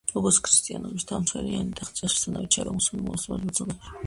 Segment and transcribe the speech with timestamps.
[0.13, 3.97] როგორც ქრისტიანობის დამცველი, იანი ტახტზე ასვლისთანავე ჩაება მუსულმან ოსმალებთან ბრძოლაში.